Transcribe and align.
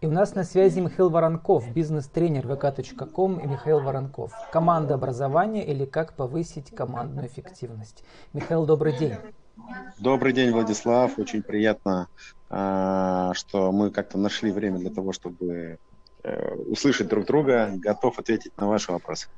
И 0.00 0.06
у 0.06 0.10
нас 0.10 0.34
на 0.34 0.44
связи 0.44 0.80
Михаил 0.80 1.10
Воронков, 1.10 1.70
бизнес-тренер 1.74 2.46
vk.com 2.46 3.38
и 3.38 3.46
Михаил 3.46 3.80
Воронков. 3.80 4.32
Команда 4.50 4.94
образования 4.94 5.62
или 5.66 5.84
как 5.84 6.14
повысить 6.14 6.74
командную 6.74 7.26
эффективность. 7.26 8.02
Михаил, 8.32 8.64
добрый 8.64 8.96
день. 8.96 9.16
Добрый 9.98 10.32
день, 10.32 10.52
Владислав. 10.52 11.18
Очень 11.18 11.42
приятно, 11.42 12.08
а, 12.48 13.34
что 13.34 13.72
мы 13.72 13.90
как-то 13.90 14.16
нашли 14.16 14.50
время 14.50 14.78
для 14.78 14.88
того, 14.88 15.12
чтобы 15.12 15.78
э, 16.22 16.54
услышать 16.54 17.08
друг 17.08 17.26
друга. 17.26 17.70
Готов 17.74 18.18
ответить 18.18 18.56
на 18.56 18.68
ваши 18.68 18.92
вопросы. 18.92 19.28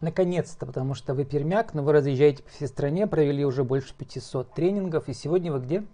Наконец-то, 0.00 0.64
потому 0.64 0.94
что 0.94 1.12
вы 1.12 1.26
пермяк, 1.26 1.74
но 1.74 1.82
вы 1.82 1.92
разъезжаете 1.92 2.42
по 2.42 2.48
всей 2.48 2.66
стране, 2.66 3.06
провели 3.06 3.44
уже 3.44 3.62
больше 3.62 3.94
500 3.94 4.54
тренингов. 4.54 5.10
И 5.10 5.12
сегодня 5.12 5.52
вы 5.52 5.60
где? 5.60 5.84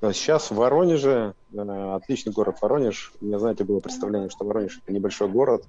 Сейчас 0.00 0.50
в 0.50 0.56
Воронеже, 0.56 1.34
э, 1.52 1.94
отличный 1.94 2.32
город 2.32 2.58
Воронеж. 2.60 3.12
У 3.20 3.24
меня, 3.24 3.38
знаете, 3.38 3.64
было 3.64 3.80
представление, 3.80 4.28
что 4.28 4.44
Воронеж 4.44 4.80
это 4.82 4.92
небольшой 4.92 5.28
город. 5.28 5.64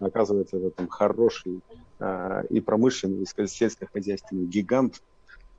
Оказывается, 0.00 0.56
это 0.56 0.70
там 0.70 0.88
хороший 0.88 1.60
э, 1.98 2.42
и 2.50 2.60
промышленный, 2.60 3.22
и 3.22 3.46
сельскохозяйственный 3.46 4.44
гигант. 4.44 5.00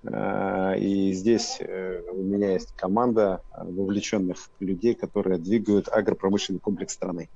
Э, 0.03 0.77
и 0.77 1.13
здесь 1.13 1.59
у 1.61 2.21
меня 2.21 2.53
есть 2.53 2.73
команда 2.75 3.41
вовлеченных 3.57 4.37
людей, 4.59 4.93
которые 4.93 5.39
двигают 5.39 5.87
агропромышленный 5.87 6.59
комплекс 6.59 6.93
страны. 6.93 7.29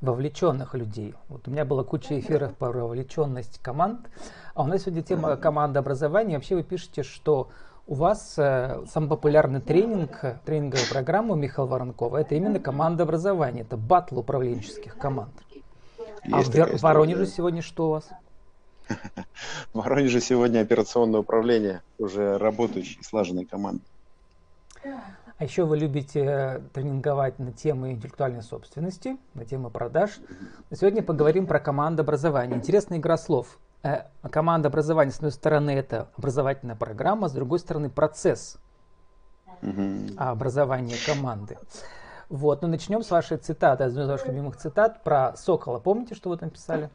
Вовлеченных 0.00 0.74
людей. 0.74 1.14
Вот 1.28 1.48
у 1.48 1.50
меня 1.50 1.64
была 1.64 1.82
куча 1.82 2.20
эфиров 2.20 2.54
по 2.54 2.70
вовлеченность 2.70 3.58
команд, 3.60 4.08
а 4.54 4.62
у 4.62 4.66
нас 4.66 4.82
сегодня 4.82 5.02
тема 5.02 5.36
команда 5.36 5.80
образования. 5.80 6.34
Вообще 6.34 6.54
вы 6.54 6.62
пишете, 6.62 7.02
что 7.02 7.48
у 7.86 7.94
вас 7.94 8.34
э, 8.36 8.84
самый 8.92 9.08
популярный 9.08 9.60
тренинг, 9.60 10.40
тренинговая 10.44 10.86
программа 10.90 11.36
Михаила 11.36 11.68
Воронкова, 11.68 12.18
это 12.18 12.34
именно 12.34 12.58
команда 12.58 13.04
образования, 13.04 13.62
это 13.62 13.76
батл 13.76 14.18
управленческих 14.18 14.96
команд. 14.96 15.32
А 16.30 16.38
Есть 16.38 16.58
а 16.58 16.66
в 16.66 16.82
Воронеже 16.82 17.26
сегодня 17.26 17.62
что 17.62 17.88
у 17.88 17.90
вас? 17.92 18.08
В 19.72 19.78
Воронеже 19.78 20.20
сегодня 20.20 20.60
операционное 20.60 21.20
управление, 21.20 21.82
уже 21.98 22.38
работающей, 22.38 23.02
слаженной 23.02 23.44
команды. 23.44 23.82
А 25.38 25.44
еще 25.44 25.64
вы 25.64 25.76
любите 25.76 26.20
э, 26.24 26.60
тренинговать 26.72 27.38
на 27.38 27.52
темы 27.52 27.92
интеллектуальной 27.92 28.42
собственности, 28.42 29.16
на 29.34 29.44
темы 29.44 29.70
продаж. 29.70 30.18
сегодня 30.72 31.02
поговорим 31.02 31.46
про 31.46 31.60
команду 31.60 32.02
образования. 32.02 32.56
Интересная 32.56 32.98
игра 32.98 33.18
слов. 33.18 33.58
Э, 33.82 34.04
команда 34.30 34.68
образования, 34.68 35.12
с 35.12 35.16
одной 35.16 35.32
стороны, 35.32 35.70
это 35.70 36.08
образовательная 36.16 36.76
программа, 36.76 37.28
с 37.28 37.32
другой 37.32 37.58
стороны, 37.58 37.90
процесс 37.90 38.58
угу. 39.62 40.14
образования 40.16 40.96
команды. 41.04 41.58
Вот, 42.28 42.62
ну 42.62 42.68
начнем 42.68 43.02
с 43.02 43.10
вашей 43.10 43.36
цитаты, 43.36 43.84
одной 43.84 44.04
из 44.04 44.08
ваших 44.08 44.28
любимых 44.28 44.56
цитат 44.56 45.04
про 45.04 45.36
сокола. 45.36 45.78
Помните, 45.78 46.14
что 46.14 46.30
вы 46.30 46.36
там 46.36 46.50
писали? 46.50 46.90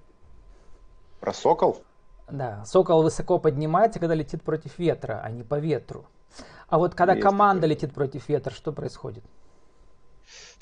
Про 1.22 1.34
сокол? 1.34 1.82
Да, 2.30 2.64
сокол 2.66 3.04
высоко 3.04 3.40
поднимается, 3.40 4.00
когда 4.00 4.16
летит 4.16 4.44
против 4.44 4.78
ветра, 4.78 5.22
а 5.24 5.30
не 5.32 5.44
по 5.44 5.60
ветру. 5.60 6.06
А 6.68 6.78
вот 6.78 6.96
когда 6.96 7.14
Есть 7.14 7.24
команда 7.24 7.62
такое. 7.62 7.76
летит 7.76 7.94
против 7.94 8.28
ветра, 8.30 8.54
что 8.54 8.72
происходит? 8.72 9.24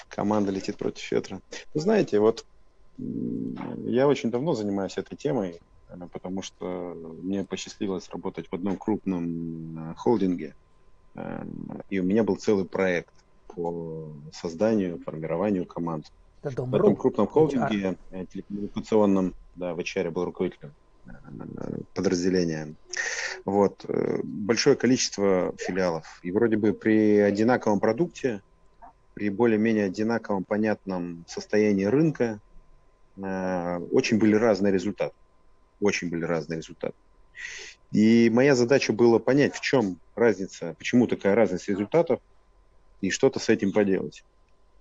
Команда 0.09 0.52
летит 0.52 0.78
против 0.78 1.11
ветра. 1.11 1.39
Вы 1.73 1.80
знаете, 1.80 2.20
вот 2.20 2.45
я 2.98 4.08
очень 4.08 4.31
давно 4.31 4.54
занимаюсь 4.54 4.98
этой 4.98 5.16
темой, 5.16 5.61
потому 6.12 6.42
что 6.42 6.95
мне 7.22 7.44
посчастливилось 7.44 8.09
работать 8.09 8.48
в 8.48 8.54
одном 8.54 8.78
крупном 8.78 9.92
э, 9.92 9.95
холдинге, 9.95 10.56
э, 11.16 11.45
и 11.90 12.00
у 12.00 12.04
меня 12.04 12.23
был 12.23 12.36
целый 12.36 12.66
проект 12.66 13.14
по 13.48 14.08
созданию, 14.32 15.00
формированию 15.00 15.66
команд. 15.66 16.12
В 16.44 16.48
этом 16.48 16.95
крупном 16.95 17.28
холдинге 17.28 17.98
HR. 18.12 18.28
телекоммуникационном, 18.28 19.34
да, 19.56 19.73
в 19.73 19.80
HR 19.80 20.12
был 20.12 20.26
руководителем 20.26 20.72
подразделения. 21.95 22.76
Вот. 23.44 23.86
Большое 24.23 24.76
количество 24.76 25.54
филиалов. 25.58 26.20
И 26.23 26.32
вроде 26.32 26.56
бы 26.56 26.71
при 26.71 27.17
одинаковом 27.17 27.80
продукте, 27.80 28.42
при 29.16 29.30
более-менее 29.30 29.86
одинаковом 29.86 30.45
понятном 30.45 31.26
состоянии 31.27 31.86
рынка, 31.86 32.39
очень 33.17 34.17
были 34.17 34.36
разные 34.36 34.71
результаты 34.71 35.14
очень 35.80 36.10
были 36.10 36.23
разные 36.23 36.58
результаты. 36.58 36.95
И 37.92 38.30
моя 38.30 38.56
задача 38.56 38.94
была 38.94 39.20
понять, 39.20 39.56
в 39.56 39.62
чем 39.62 40.00
разница, 40.16 40.76
почему 40.78 41.08
такая 41.08 41.36
разность 41.36 41.67
результатов, 41.67 42.20
и 43.02 43.10
что-то 43.10 43.40
с 43.40 43.50
этим 43.50 43.72
поделать. 43.72 44.23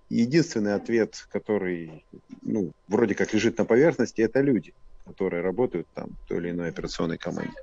Единственный 0.09 0.75
ответ, 0.75 1.25
который 1.29 2.05
ну, 2.41 2.71
вроде 2.87 3.15
как 3.15 3.33
лежит 3.33 3.57
на 3.57 3.65
поверхности, 3.65 4.21
это 4.21 4.41
люди, 4.41 4.73
которые 5.05 5.41
работают 5.41 5.87
там 5.93 6.09
в 6.09 6.27
той 6.27 6.39
или 6.39 6.49
иной 6.51 6.69
операционной 6.69 7.17
команде. 7.17 7.53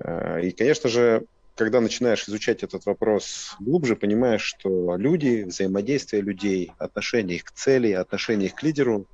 А, 0.00 0.38
и, 0.38 0.50
конечно 0.50 0.88
же, 0.88 1.24
когда 1.58 1.80
начинаешь 1.80 2.28
изучать 2.28 2.62
этот 2.62 2.86
вопрос 2.86 3.56
глубже, 3.58 3.96
понимаешь, 3.96 4.42
что 4.42 4.96
люди, 4.96 5.42
взаимодействие 5.42 6.22
людей, 6.22 6.70
отношение 6.78 7.38
их 7.38 7.44
к 7.44 7.50
цели, 7.50 7.90
отношение 7.90 8.46
их 8.46 8.54
к 8.54 8.62
лидеру 8.62 9.06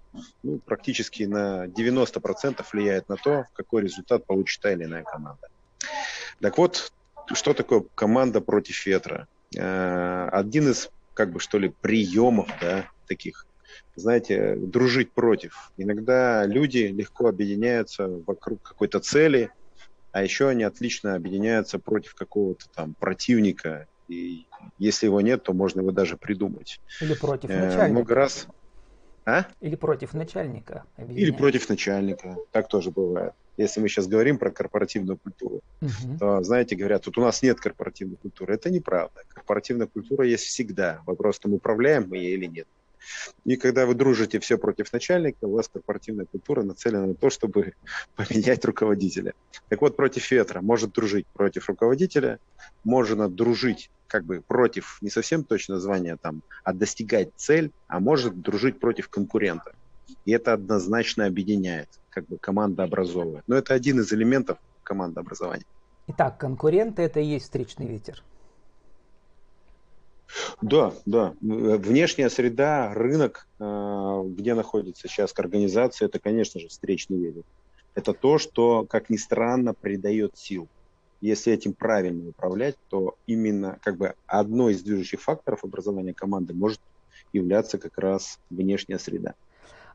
ну, 0.42 0.58
практически 0.58 1.22
на 1.22 1.66
90% 1.66 2.62
влияет 2.70 3.08
на 3.08 3.16
то, 3.16 3.46
какой 3.54 3.82
результат 3.82 4.26
получит 4.26 4.60
та 4.60 4.72
или 4.72 4.84
иная 4.84 5.04
команда. 5.04 5.48
Так 6.40 6.58
вот, 6.58 6.92
что 7.32 7.54
такое 7.54 7.84
команда 7.94 8.42
против 8.42 8.84
ветра? 8.84 9.26
Э, 9.56 10.28
один 10.30 10.70
из, 10.70 10.90
как 11.14 11.32
бы, 11.32 11.40
что 11.40 11.58
ли, 11.58 11.72
приемов, 11.80 12.48
да, 12.60 12.90
таких, 13.08 13.46
знаете, 13.96 14.54
дружить 14.56 15.12
против. 15.12 15.72
Иногда 15.78 16.44
люди 16.44 16.92
легко 16.94 17.28
объединяются 17.28 18.06
вокруг 18.06 18.60
какой-то 18.60 19.00
цели– 19.00 19.48
а 20.14 20.22
еще 20.22 20.48
они 20.48 20.62
отлично 20.62 21.16
объединяются 21.16 21.80
против 21.80 22.14
какого-то 22.14 22.66
там 22.72 22.94
противника, 22.94 23.88
и 24.06 24.46
если 24.78 25.06
его 25.06 25.20
нет, 25.20 25.42
то 25.42 25.52
можно 25.52 25.80
его 25.80 25.90
даже 25.90 26.16
придумать. 26.16 26.80
Или 27.00 27.14
против 27.14 27.50
э, 27.50 27.66
начальника. 27.66 27.92
Много 27.92 28.14
раз. 28.14 28.46
А? 29.24 29.46
Или 29.60 29.74
против 29.74 30.14
начальника. 30.14 30.84
Или 30.98 31.32
против 31.32 31.68
начальника. 31.68 32.36
Так 32.52 32.68
тоже 32.68 32.92
бывает. 32.92 33.32
Если 33.56 33.80
мы 33.80 33.88
сейчас 33.88 34.06
говорим 34.06 34.38
про 34.38 34.52
корпоративную 34.52 35.18
культуру, 35.18 35.62
угу. 35.80 36.18
то, 36.20 36.44
знаете, 36.44 36.76
говорят, 36.76 37.02
тут 37.02 37.18
у 37.18 37.20
нас 37.20 37.42
нет 37.42 37.58
корпоративной 37.58 38.16
культуры. 38.16 38.54
Это 38.54 38.70
неправда. 38.70 39.22
Корпоративная 39.26 39.88
культура 39.88 40.24
есть 40.24 40.44
всегда. 40.44 41.02
Вопрос, 41.06 41.40
там 41.40 41.54
управляем 41.54 42.08
мы 42.08 42.18
ей 42.18 42.34
или 42.34 42.46
нет. 42.46 42.68
И 43.44 43.56
когда 43.56 43.86
вы 43.86 43.94
дружите 43.94 44.40
все 44.40 44.58
против 44.58 44.92
начальника, 44.92 45.44
у 45.44 45.52
вас 45.52 45.68
корпоративная 45.68 46.26
культура 46.26 46.62
нацелена 46.62 47.06
на 47.06 47.14
то, 47.14 47.30
чтобы 47.30 47.74
поменять 48.16 48.64
руководителя. 48.64 49.34
Так 49.68 49.80
вот, 49.80 49.96
против 49.96 50.30
ветра 50.30 50.60
может 50.60 50.92
дружить 50.92 51.26
против 51.28 51.68
руководителя, 51.68 52.38
можно 52.84 53.28
дружить 53.28 53.90
как 54.06 54.24
бы 54.24 54.42
против, 54.46 54.98
не 55.00 55.10
совсем 55.10 55.44
точно 55.44 55.74
название 55.74 56.16
там, 56.16 56.42
а 56.62 56.72
достигать 56.72 57.30
цель, 57.36 57.72
а 57.88 58.00
может 58.00 58.40
дружить 58.40 58.78
против 58.78 59.08
конкурента. 59.08 59.74
И 60.24 60.32
это 60.32 60.52
однозначно 60.52 61.26
объединяет, 61.26 61.88
как 62.10 62.26
бы 62.26 62.38
команда 62.38 62.84
образовывает. 62.84 63.44
Но 63.46 63.56
это 63.56 63.74
один 63.74 64.00
из 64.00 64.12
элементов 64.12 64.58
команды 64.82 65.20
образования. 65.20 65.64
Итак, 66.06 66.38
конкуренты 66.38 67.02
это 67.02 67.20
и 67.20 67.24
есть 67.24 67.46
встречный 67.46 67.86
ветер. 67.86 68.22
Да, 70.60 70.92
да. 71.06 71.34
Внешняя 71.40 72.30
среда, 72.30 72.92
рынок, 72.94 73.46
э, 73.60 74.22
где 74.26 74.54
находится 74.54 75.08
сейчас 75.08 75.32
организация, 75.36 76.06
это, 76.06 76.18
конечно 76.18 76.60
же, 76.60 76.68
встречный 76.68 77.18
ветер. 77.18 77.42
Это 77.94 78.12
то, 78.12 78.38
что, 78.38 78.84
как 78.86 79.10
ни 79.10 79.16
странно, 79.16 79.74
придает 79.74 80.36
сил. 80.36 80.68
Если 81.20 81.52
этим 81.52 81.72
правильно 81.72 82.28
управлять, 82.28 82.76
то 82.88 83.14
именно 83.26 83.78
как 83.82 83.96
бы 83.96 84.14
одной 84.26 84.72
из 84.72 84.82
движущих 84.82 85.22
факторов 85.22 85.64
образования 85.64 86.12
команды 86.12 86.54
может 86.54 86.80
являться 87.32 87.78
как 87.78 87.96
раз 87.98 88.38
внешняя 88.50 88.98
среда. 88.98 89.34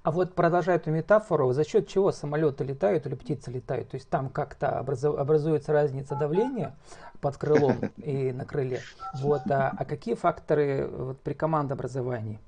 А 0.01 0.11
вот 0.11 0.33
продолжая 0.33 0.77
эту 0.77 0.91
метафору, 0.91 1.51
за 1.51 1.65
счет 1.65 1.87
чего 1.87 2.11
самолеты 2.11 2.63
летают 2.63 3.05
или 3.05 3.15
птицы 3.15 3.51
летают? 3.51 3.89
То 3.89 3.95
есть 3.95 4.09
там 4.09 4.29
как-то 4.29 4.79
образуется 4.79 5.73
разница 5.73 6.15
давления 6.15 6.75
под 7.19 7.35
крылом 7.37 7.79
и 7.97 8.31
на 8.31 8.45
крыле. 8.45 8.81
Вот, 9.15 9.41
а, 9.51 9.73
а 9.77 9.85
какие 9.85 10.15
факторы 10.15 10.87
вот, 10.87 11.19
при 11.19 11.33
командообразовании? 11.33 12.39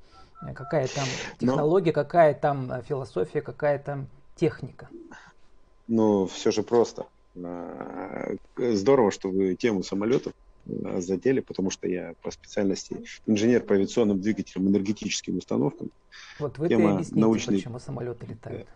Какая 0.56 0.88
там 0.88 1.06
ну, 1.40 1.48
технология, 1.48 1.92
какая 1.92 2.34
там 2.34 2.72
э, 2.72 2.82
философия, 2.82 3.42
какая 3.42 3.78
там 3.78 4.08
техника? 4.36 4.88
Ну, 5.88 6.26
все 6.26 6.52
же 6.52 6.64
просто. 6.64 7.06
А, 7.44 8.34
здорово, 8.58 9.12
что 9.12 9.30
вы 9.30 9.56
тему 9.56 9.84
самолетов 9.84 10.34
Э, 10.68 11.02
задели, 11.02 11.40
потому 11.40 11.70
что 11.70 11.88
я 11.88 12.14
по 12.22 12.32
специальности 12.32 13.04
инженер 13.26 13.62
по 13.62 13.76
авиационным 13.76 14.20
двигателям, 14.22 14.68
энергетическим 14.68 15.38
установкам. 15.38 15.92
Вот 16.40 16.58
вы 16.58 16.70
Тема 16.70 16.94
объясните, 16.94 17.20
научной... 17.20 17.56
почему 17.58 17.80
самолеты 17.80 18.26
летают. 18.28 18.68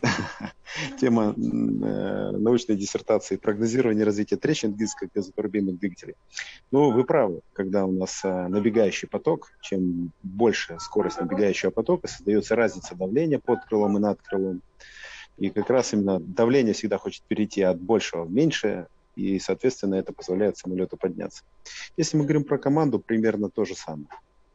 тема 1.00 1.34
э, 1.36 2.30
научной 2.30 2.76
диссертации 2.76 3.34
прогнозирование 3.34 4.04
развития 4.04 4.36
трещин 4.36 4.76
газотурбинных 5.12 5.78
двигателей. 5.78 6.14
Ну, 6.70 6.92
вы 6.92 7.02
правы, 7.02 7.40
когда 7.52 7.84
у 7.84 7.90
нас 7.90 8.20
э, 8.24 8.48
набегающий 8.48 9.08
поток, 9.08 9.50
чем 9.60 10.12
больше 10.22 10.76
скорость 10.78 11.20
набегающего 11.20 11.70
потока, 11.70 12.06
создается 12.06 12.54
разница 12.54 12.94
давления 12.94 13.40
под 13.40 13.64
крылом 13.64 13.96
и 13.96 14.00
над 14.00 14.22
крылом. 14.22 14.62
И 15.36 15.50
как 15.50 15.68
раз 15.70 15.92
именно 15.92 16.20
давление 16.20 16.74
всегда 16.74 16.98
хочет 16.98 17.22
перейти 17.24 17.62
от 17.62 17.80
большего 17.80 18.24
в 18.24 18.30
меньшее, 18.30 18.86
и, 19.18 19.40
соответственно, 19.40 19.96
это 19.96 20.12
позволяет 20.12 20.56
самолету 20.58 20.96
подняться. 20.96 21.42
Если 21.96 22.16
мы 22.16 22.22
говорим 22.22 22.44
про 22.44 22.56
команду, 22.56 23.00
примерно 23.00 23.50
то 23.50 23.64
же 23.64 23.74
самое. 23.74 24.08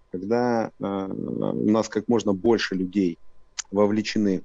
Когда 0.10 0.72
э, 0.80 0.86
у 0.86 1.70
нас 1.70 1.90
как 1.90 2.08
можно 2.08 2.34
больше 2.34 2.76
людей 2.76 3.20
вовлечены 3.72 4.42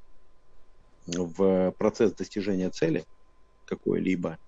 в 1.06 1.72
процесс 1.78 2.12
достижения 2.12 2.68
цели 2.70 3.04
какой-либо, 3.64 4.38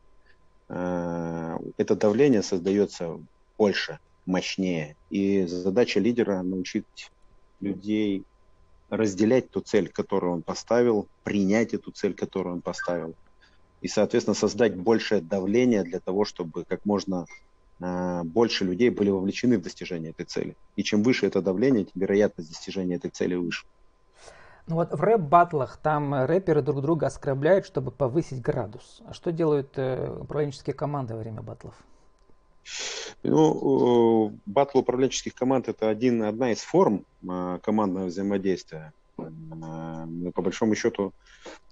э, 0.68 1.58
это 1.76 1.94
давление 1.94 2.42
создается 2.42 3.20
больше, 3.56 4.00
мощнее. 4.26 4.96
И 5.10 5.46
задача 5.46 6.00
лидера 6.00 6.42
научить 6.42 7.12
людей 7.60 8.24
разделять 8.88 9.50
ту 9.50 9.60
цель, 9.60 9.88
которую 9.88 10.32
он 10.32 10.42
поставил, 10.42 11.06
принять 11.22 11.74
эту 11.74 11.92
цель, 11.92 12.14
которую 12.14 12.56
он 12.56 12.60
поставил, 12.60 13.14
и, 13.80 13.88
соответственно, 13.88 14.34
создать 14.34 14.76
большее 14.76 15.20
давление 15.20 15.82
для 15.82 16.00
того, 16.00 16.24
чтобы 16.24 16.64
как 16.64 16.84
можно 16.84 17.26
э, 17.80 18.22
больше 18.24 18.64
людей 18.64 18.90
были 18.90 19.10
вовлечены 19.10 19.58
в 19.58 19.62
достижение 19.62 20.10
этой 20.10 20.26
цели. 20.26 20.56
И 20.76 20.82
чем 20.82 21.02
выше 21.02 21.26
это 21.26 21.40
давление, 21.40 21.84
тем 21.84 22.00
вероятность 22.00 22.50
достижения 22.50 22.96
этой 22.96 23.10
цели 23.10 23.34
выше. 23.34 23.66
Ну 24.66 24.76
вот 24.76 24.92
в 24.92 25.02
рэп-батлах 25.02 25.78
там 25.78 26.14
рэперы 26.26 26.62
друг 26.62 26.82
друга 26.82 27.08
оскорбляют, 27.08 27.66
чтобы 27.66 27.90
повысить 27.90 28.40
градус. 28.40 29.02
А 29.04 29.14
что 29.14 29.32
делают 29.32 29.72
э, 29.76 30.16
управленческие 30.20 30.74
команды 30.74 31.14
во 31.14 31.20
время 31.20 31.42
батлов? 31.42 31.74
Ну, 33.22 34.38
батл 34.46 34.78
управленческих 34.78 35.34
команд 35.34 35.68
это 35.68 35.88
один, 35.88 36.22
одна 36.22 36.52
из 36.52 36.60
форм 36.60 37.04
э, 37.22 37.58
командного 37.62 38.06
взаимодействия. 38.06 38.92
Э, 39.28 40.30
по 40.32 40.42
большому 40.42 40.74
счету, 40.74 41.12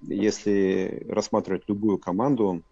если 0.00 1.05
рассматривать 1.09 1.65
любую 1.69 1.99
команду, 1.99 2.62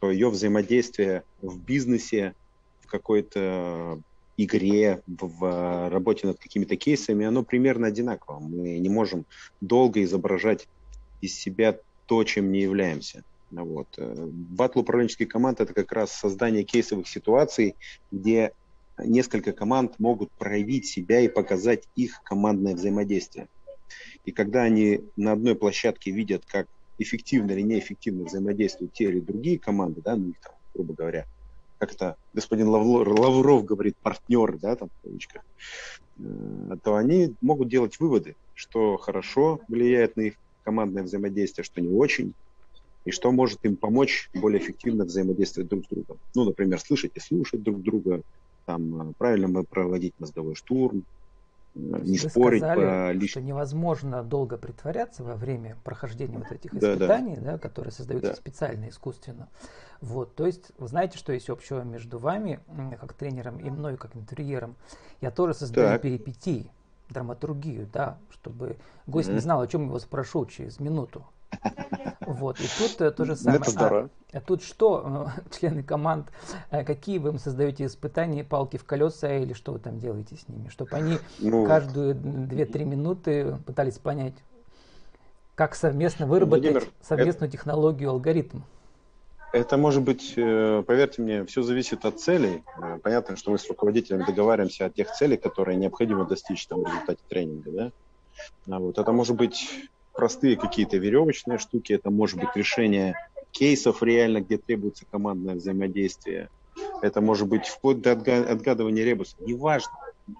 то 0.00 0.10
ее 0.10 0.28
взаимодействие 0.30 1.24
в 1.40 1.58
бизнесе, 1.58 2.34
в 2.80 2.86
какой-то 2.86 4.00
игре, 4.36 5.02
в 5.06 5.88
работе 5.90 6.26
над 6.26 6.38
какими-то 6.38 6.76
кейсами, 6.76 7.24
оно 7.24 7.44
примерно 7.44 7.86
одинаково. 7.86 8.40
Мы 8.40 8.78
не 8.78 8.88
можем 8.88 9.26
долго 9.60 10.02
изображать 10.02 10.68
из 11.20 11.34
себя 11.34 11.78
то, 12.06 12.24
чем 12.24 12.52
не 12.52 12.60
являемся. 12.60 13.22
Вот. 13.50 13.88
Э, 13.96 14.28
батл 14.28 14.80
управленческих 14.80 15.28
команд– 15.28 15.60
это 15.60 15.72
как 15.72 15.92
раз 15.92 16.12
создание 16.12 16.64
кейсовых 16.64 17.08
ситуаций, 17.08 17.76
где 18.10 18.52
несколько 18.98 19.52
команд 19.52 19.98
могут 19.98 20.30
проявить 20.32 20.86
себя 20.86 21.20
и 21.20 21.28
показать 21.28 21.84
их 21.96 22.20
командное 22.24 22.74
взаимодействие. 22.74 23.48
И 24.24 24.32
когда 24.32 24.62
они 24.62 25.00
на 25.16 25.32
одной 25.32 25.54
площадке 25.54 26.10
видят, 26.10 26.44
как 26.46 26.66
эффективно 26.98 27.52
или 27.52 27.62
неэффективно 27.62 28.24
взаимодействуют 28.24 28.92
те 28.92 29.04
или 29.04 29.20
другие 29.20 29.58
команды, 29.58 30.00
да, 30.02 30.16
ну, 30.16 30.32
там, 30.42 30.52
грубо 30.74 30.94
говоря, 30.94 31.26
как 31.78 31.92
это 31.92 32.16
господин 32.32 32.68
Лавров, 32.68 33.18
Лавров 33.18 33.64
говорит, 33.64 33.94
партнеры, 34.00 34.58
да, 34.58 34.76
там, 34.76 34.88
в 34.88 35.06
кавычках, 35.06 35.42
э, 36.18 36.76
то 36.82 36.96
они 36.96 37.34
могут 37.40 37.68
делать 37.68 37.98
выводы, 37.98 38.36
что 38.54 38.96
хорошо 38.96 39.60
влияет 39.68 40.16
на 40.16 40.22
их 40.22 40.34
командное 40.62 41.02
взаимодействие, 41.02 41.64
что 41.64 41.80
не 41.80 41.90
очень, 41.90 42.34
и 43.04 43.10
что 43.10 43.30
может 43.32 43.58
им 43.64 43.76
помочь 43.76 44.30
более 44.32 44.62
эффективно 44.62 45.04
взаимодействовать 45.04 45.68
друг 45.68 45.84
с 45.84 45.88
другом. 45.88 46.18
Ну, 46.34 46.44
например, 46.44 46.80
слышать 46.80 47.12
и 47.14 47.20
слушать 47.20 47.62
друг 47.62 47.82
друга, 47.82 48.22
там, 48.66 49.10
э, 49.10 49.12
правильно 49.18 49.64
проводить 49.64 50.14
мозговой 50.18 50.54
штурм, 50.54 51.04
не 51.74 52.18
Вы 52.18 52.28
спорить 52.30 52.62
сказали, 52.62 52.84
по 52.84 53.12
лич... 53.12 53.30
что 53.32 53.40
невозможно 53.40 54.22
долго 54.22 54.56
притворяться 54.56 55.24
во 55.24 55.34
время 55.34 55.76
прохождения 55.82 56.38
вот 56.38 56.52
этих 56.52 56.72
да, 56.72 56.94
испытаний, 56.94 57.36
да. 57.36 57.52
Да, 57.52 57.58
которые 57.58 57.92
создаются 57.92 58.30
да. 58.30 58.36
специально, 58.36 58.88
искусственно. 58.88 59.48
Вот, 60.00 60.34
то 60.34 60.46
есть 60.46 60.70
вы 60.78 60.86
знаете, 60.88 61.18
что 61.18 61.32
есть 61.32 61.50
общего 61.50 61.82
между 61.82 62.18
вами, 62.18 62.60
как 63.00 63.14
тренером, 63.14 63.58
и 63.58 63.70
мной, 63.70 63.96
как 63.96 64.14
интерьером. 64.14 64.76
Я 65.20 65.30
тоже 65.30 65.54
создаю 65.54 65.88
так. 65.88 66.02
перипетии, 66.02 66.70
драматургию, 67.08 67.88
да, 67.92 68.18
чтобы 68.30 68.76
гость 69.06 69.28
mm-hmm. 69.28 69.34
не 69.34 69.40
знал, 69.40 69.60
о 69.60 69.66
чем 69.66 69.86
его 69.86 69.98
спрошу 69.98 70.46
через 70.46 70.78
минуту. 70.78 71.24
Вот, 72.26 72.58
и 72.60 72.64
тут 72.78 73.00
э, 73.00 73.10
то 73.10 73.24
же 73.24 73.36
самое. 73.36 73.60
Это 73.60 73.70
здорово. 73.70 74.10
А, 74.32 74.38
а 74.38 74.40
тут 74.40 74.62
что, 74.62 75.30
э, 75.36 75.40
члены 75.58 75.82
команд, 75.82 76.28
какие 76.70 77.18
вы 77.18 77.30
им 77.30 77.38
создаете 77.38 77.86
испытания, 77.86 78.44
палки 78.44 78.76
в 78.76 78.84
колеса 78.84 79.36
или 79.36 79.52
что 79.52 79.72
вы 79.72 79.78
там 79.78 79.98
делаете 79.98 80.36
с 80.36 80.48
ними? 80.48 80.68
Чтобы 80.68 80.96
они 80.96 81.18
ну, 81.38 81.66
каждую 81.66 82.14
2-3 82.14 82.84
минуты 82.84 83.56
пытались 83.66 83.98
понять, 83.98 84.34
как 85.54 85.74
совместно 85.74 86.26
выработать 86.26 86.72
Владимир, 86.72 86.92
совместную 87.02 87.48
это, 87.48 87.56
технологию, 87.56 88.10
алгоритм. 88.10 88.60
Это 89.52 89.76
может 89.76 90.02
быть, 90.02 90.34
поверьте 90.34 91.22
мне, 91.22 91.44
все 91.44 91.62
зависит 91.62 92.04
от 92.04 92.18
целей. 92.18 92.64
Понятно, 93.04 93.36
что 93.36 93.52
мы 93.52 93.58
с 93.58 93.68
руководителем 93.68 94.24
договариваемся 94.24 94.86
о 94.86 94.90
тех 94.90 95.12
целях, 95.12 95.42
которые 95.42 95.76
необходимо 95.76 96.24
достичь 96.24 96.66
там, 96.66 96.82
в 96.82 96.86
результате 96.88 97.20
тренинга. 97.28 97.70
Да? 97.70 97.92
А 98.68 98.78
вот. 98.80 98.98
Это 98.98 99.12
может 99.12 99.36
быть 99.36 99.88
простые 100.14 100.56
какие-то 100.56 100.96
веревочные 100.96 101.58
штуки, 101.58 101.92
это 101.92 102.10
может 102.10 102.38
быть 102.38 102.54
решение 102.54 103.14
кейсов 103.50 104.02
реально, 104.02 104.40
где 104.40 104.58
требуется 104.58 105.04
командное 105.10 105.56
взаимодействие. 105.56 106.48
Это 107.02 107.20
может 107.20 107.48
быть 107.48 107.66
вплоть 107.66 108.00
до 108.00 108.12
отгадывания 108.12 109.04
ребуса. 109.04 109.36
Неважно, 109.40 109.92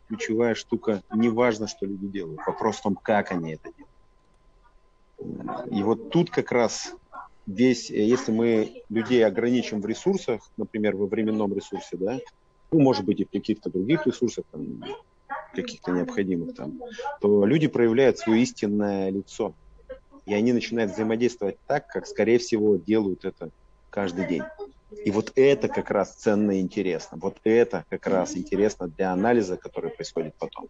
ключевая 0.08 0.54
штука, 0.54 1.02
неважно, 1.14 1.68
что 1.68 1.86
люди 1.86 2.06
делают, 2.08 2.40
вопрос 2.46 2.76
в 2.76 2.82
том, 2.82 2.94
как 2.96 3.30
они 3.32 3.54
это 3.54 3.70
делают. 3.76 5.72
И 5.72 5.82
вот 5.82 6.10
тут 6.10 6.30
как 6.30 6.50
раз 6.52 6.94
весь, 7.46 7.90
если 7.90 8.32
мы 8.32 8.82
людей 8.88 9.24
ограничим 9.24 9.80
в 9.80 9.86
ресурсах, 9.86 10.40
например, 10.56 10.96
во 10.96 11.06
временном 11.06 11.54
ресурсе, 11.54 11.96
да, 11.96 12.18
ну, 12.72 12.80
может 12.80 13.04
быть, 13.04 13.20
и 13.20 13.24
в 13.24 13.30
каких-то 13.30 13.70
других 13.70 14.06
ресурсах, 14.06 14.44
там, 14.50 14.82
каких-то 15.54 15.92
необходимых 15.92 16.56
там, 16.56 16.80
то 17.20 17.46
люди 17.46 17.68
проявляют 17.68 18.18
свое 18.18 18.42
истинное 18.42 19.10
лицо 19.10 19.54
и 20.26 20.34
они 20.34 20.52
начинают 20.52 20.92
взаимодействовать 20.92 21.56
так, 21.66 21.86
как, 21.86 22.06
скорее 22.06 22.38
всего, 22.38 22.76
делают 22.76 23.24
это 23.24 23.50
каждый 23.90 24.26
день. 24.26 24.42
И 25.04 25.10
вот 25.10 25.32
это 25.34 25.68
как 25.68 25.90
раз 25.90 26.14
ценно 26.14 26.52
и 26.52 26.60
интересно. 26.60 27.18
Вот 27.20 27.38
это 27.44 27.84
как 27.90 28.06
раз 28.06 28.36
интересно 28.36 28.88
для 28.88 29.12
анализа, 29.12 29.56
который 29.56 29.90
происходит 29.90 30.34
потом. 30.38 30.68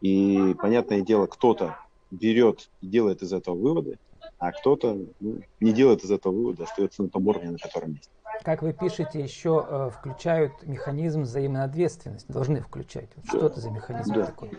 И, 0.00 0.54
понятное 0.60 1.00
дело, 1.00 1.26
кто-то 1.26 1.76
берет 2.10 2.70
и 2.80 2.86
делает 2.86 3.22
из 3.22 3.32
этого 3.32 3.56
выводы, 3.56 3.98
а 4.38 4.52
кто-то 4.52 4.98
ну, 5.20 5.40
не 5.60 5.72
делает 5.72 6.04
из 6.04 6.10
этого 6.10 6.32
вывода, 6.32 6.64
остается 6.64 7.02
на 7.02 7.08
том 7.08 7.26
уровне, 7.26 7.50
на 7.50 7.58
котором 7.58 7.92
есть. 7.92 8.10
Как 8.42 8.62
вы 8.62 8.72
пишете, 8.72 9.20
еще 9.20 9.64
э, 9.66 9.90
включают 9.90 10.52
механизм 10.64 11.22
взаимной 11.22 11.64
ответственности, 11.64 12.30
должны 12.30 12.60
включать. 12.60 13.08
Вот 13.16 13.24
да. 13.24 13.30
Что 13.30 13.46
это 13.46 13.60
за 13.60 13.70
механизм 13.70 14.14
да. 14.14 14.26
такой? 14.26 14.50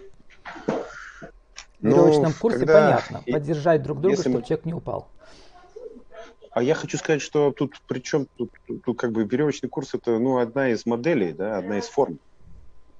В 1.81 1.87
веревочном 1.87 2.31
ну, 2.31 2.33
курсе 2.39 2.59
когда... 2.59 3.01
понятно. 3.03 3.31
Поддержать 3.31 3.83
друг 3.83 4.01
друга, 4.01 4.17
чтобы 4.17 4.37
мы... 4.37 4.43
человек 4.43 4.65
не 4.65 4.73
упал. 4.73 5.07
А 6.51 6.63
я 6.63 6.73
хочу 6.73 6.97
сказать, 6.97 7.21
что 7.21 7.51
тут 7.51 7.81
причем 7.85 8.27
тут, 8.37 8.49
тут, 8.65 8.81
тут 8.83 8.97
как 8.97 9.11
бы 9.11 9.25
веревочный 9.25 9.67
курс 9.67 9.93
это 9.93 10.17
ну 10.19 10.37
одна 10.37 10.69
из 10.69 10.85
моделей, 10.85 11.33
да, 11.33 11.57
одна 11.57 11.79
из 11.79 11.87
форм. 11.87 12.17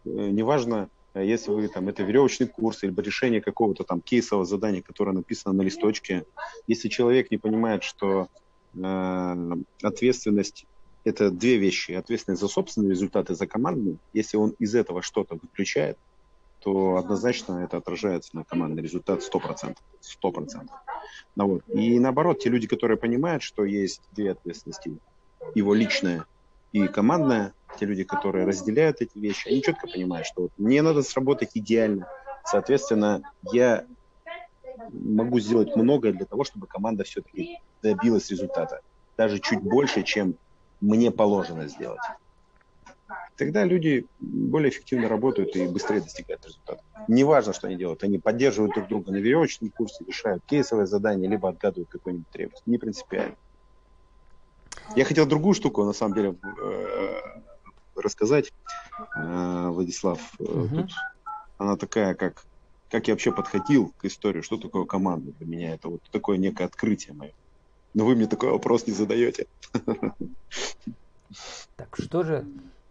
Э, 0.03 0.10
неважно, 0.10 0.89
если 1.13 1.51
вы 1.51 1.70
там 1.70 1.88
это 1.88 2.03
веревочный 2.03 2.48
курс 2.48 2.84
или 2.84 2.94
решение 3.01 3.41
какого-то 3.41 3.86
там 3.86 4.01
кейсового 4.01 4.46
задания, 4.46 4.82
которое 4.82 5.13
написано 5.13 5.53
на 5.53 5.62
листочке, 5.62 6.25
если 6.67 6.89
человек 6.89 7.32
не 7.32 7.38
понимает, 7.38 7.84
что 7.84 8.27
э, 8.75 9.36
ответственность 9.82 10.65
это 11.05 11.32
две 11.32 11.58
вещи, 11.58 11.91
ответственность 11.91 12.41
за 12.41 12.50
собственные 12.50 12.91
результаты, 12.91 13.36
за 13.36 13.48
командные, 13.48 13.98
если 14.12 14.38
он 14.38 14.55
из 14.60 14.75
этого 14.75 15.01
что-то 15.01 15.36
выключает, 15.36 15.98
то 16.65 16.98
однозначно 16.98 17.63
это 17.63 17.77
отражается 17.77 18.36
на 18.36 18.43
командный 18.43 18.81
результат 18.81 19.22
100%. 19.22 19.77
100%. 20.24 20.67
Ну, 21.36 21.48
вот. 21.48 21.62
И 21.67 22.00
наоборот, 22.00 22.39
те 22.39 22.50
люди, 22.50 22.65
которые 22.65 22.98
понимают, 22.98 23.43
что 23.43 23.65
есть 23.65 24.01
две 24.12 24.31
ответственности, 24.31 24.98
его 25.53 25.75
личная 25.75 26.25
и 26.72 26.88
командная, 26.88 27.53
те 27.79 27.86
люди, 27.86 28.03
которые 28.03 28.48
разделяют 28.48 29.00
эти 29.00 29.15
вещи, 29.19 29.48
они 29.48 29.62
четко 29.62 29.86
понимают, 29.86 30.25
что 30.25 30.41
вот 30.43 30.51
мне 30.57 30.81
надо 30.81 31.03
сработать 31.03 31.51
идеально. 31.53 32.07
Соответственно, 32.45 33.22
я 33.53 33.86
могу 34.91 35.39
сделать 35.39 35.75
многое 35.75 36.13
для 36.13 36.25
того, 36.25 36.45
чтобы 36.45 36.65
команда 36.65 37.03
все-таки 37.03 37.60
добилась 37.84 38.31
результата. 38.31 38.79
Даже 39.17 39.38
чуть 39.38 39.62
больше, 39.62 40.01
чем 40.01 40.36
мне 40.81 41.12
положено 41.12 41.67
сделать. 41.67 42.01
Тогда 43.38 43.63
люди 43.63 44.06
более 44.20 44.70
эффективно 44.70 45.08
работают 45.08 45.56
и 45.56 45.68
быстрее 45.68 46.01
достигают 46.01 46.46
результата. 46.46 46.82
Неважно, 47.08 47.54
что 47.54 47.68
они 47.68 47.75
делают. 47.75 48.04
Они 48.04 48.18
поддерживают 48.18 48.74
друг 48.74 48.88
друга 48.88 49.12
на 49.12 49.18
веревочном 49.18 49.70
курсе, 49.70 50.04
решают 50.06 50.44
кейсовое 50.46 50.86
задание, 50.86 51.30
либо 51.30 51.50
отгадывают 51.50 51.89
какой-нибудь 51.89 52.30
требование. 52.30 52.63
Не 52.65 52.77
принципиально. 52.77 53.36
Я 54.96 55.06
хотел 55.06 55.25
другую 55.25 55.54
штуку, 55.54 55.84
на 55.84 55.94
самом 55.94 56.15
деле, 56.15 56.36
э, 56.62 57.22
рассказать, 57.96 58.54
э, 59.15 59.68
Владислав. 59.70 60.20
Угу. 60.39 60.68
Тут 60.68 60.92
она 61.58 61.75
такая, 61.75 62.13
как, 62.13 62.46
как 62.89 63.08
я 63.08 63.13
вообще 63.13 63.32
подходил 63.32 63.94
к 63.98 64.06
истории, 64.06 64.42
что 64.42 64.58
такое 64.58 64.86
команда 64.86 65.32
для 65.32 65.48
меня. 65.48 65.74
Это 65.74 65.89
вот 65.89 66.01
такое 66.12 66.38
некое 66.38 66.65
открытие 66.65 67.13
мое. 67.13 67.32
Но 67.94 68.06
вы 68.06 68.15
мне 68.15 68.27
такой 68.27 68.51
вопрос 68.51 68.88
не 68.88 68.94
задаете. 68.94 69.48
Так 71.75 71.98
что 71.98 72.24
же, 72.24 72.46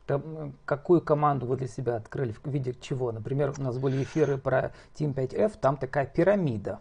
там, 0.06 0.54
какую 0.64 1.00
команду 1.00 1.46
вы 1.46 1.56
для 1.56 1.68
себя 1.68 1.96
открыли, 1.96 2.32
в 2.32 2.48
виде 2.48 2.74
чего? 2.80 3.12
Например, 3.12 3.54
у 3.56 3.62
нас 3.62 3.78
были 3.78 4.02
эфиры 4.02 4.38
про 4.38 4.72
Team 4.94 5.14
5F, 5.14 5.58
там 5.60 5.76
такая 5.76 6.06
пирамида 6.06 6.80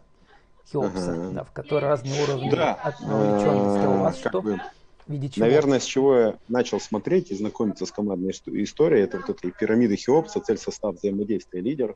Хеопса, 0.71 1.13
ага. 1.13 1.29
да, 1.31 1.43
в 1.43 1.51
которой 1.51 1.85
разные 1.85 2.23
уровни 2.23 2.49
да. 2.49 2.95
вовлеченности. 3.01 3.85
А 3.85 3.89
у 3.89 3.99
вас 3.99 4.17
что? 4.17 4.41
Бы, 4.41 4.59
в 5.07 5.11
виде 5.11 5.29
чего? 5.29 5.45
Наверное, 5.45 5.79
с 5.79 5.83
чего 5.83 6.15
я 6.15 6.37
начал 6.47 6.79
смотреть 6.79 7.31
и 7.31 7.35
знакомиться 7.35 7.85
с 7.85 7.91
командной 7.91 8.31
историей, 8.31 9.03
это 9.03 9.17
вот 9.17 9.29
эта 9.29 9.51
пирамида 9.51 9.95
Хеопса, 9.95 10.39
цель, 10.41 10.57
состав, 10.57 10.95
взаимодействия, 10.95 11.61
лидер. 11.61 11.95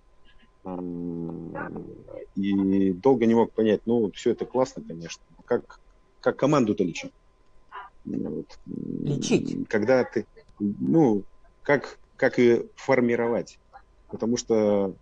И 2.36 2.92
долго 2.94 3.26
не 3.26 3.36
мог 3.36 3.54
понять, 3.54 3.82
ну, 3.86 4.12
все 4.12 4.32
это 4.32 4.46
классно, 4.46 4.84
конечно, 4.86 5.24
как, 5.46 5.80
как 6.20 6.36
команду-то 6.36 6.84
лечить? 6.84 7.14
Вот. 8.04 8.60
Лечить? 8.66 9.68
Когда 9.70 10.04
ты, 10.04 10.26
ну, 10.60 11.24
как, 11.64 12.00
как 12.16 12.40
и 12.40 12.66
формировать. 12.76 13.60
Потому 14.10 14.38
что, 14.38 14.96